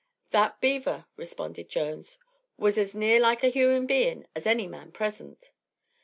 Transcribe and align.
"That 0.31 0.59
beaver," 0.59 1.05
responded 1.15 1.69
Jones, 1.69 2.17
"was 2.57 2.79
as 2.79 2.95
near 2.95 3.19
like 3.19 3.43
a 3.43 3.49
human 3.49 3.85
bein' 3.85 4.25
as 4.35 4.47
any 4.47 4.65
man 4.65 4.91
present." 4.91 5.51